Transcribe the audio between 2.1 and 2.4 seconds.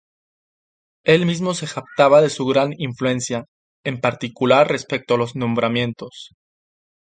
de